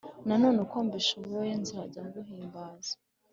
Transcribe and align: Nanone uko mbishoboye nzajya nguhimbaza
Nanone 0.27 0.57
uko 0.65 0.77
mbishoboye 0.87 1.51
nzajya 1.61 2.01
nguhimbaza 2.07 2.93